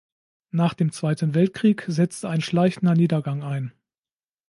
Nach 0.49 0.73
dem 0.73 0.91
Zweiten 0.91 1.35
Weltkrieg 1.35 1.83
setzte 1.87 2.27
ein 2.27 2.41
schleichender 2.41 2.95
Niedergang 2.95 3.43
ein. 3.43 3.71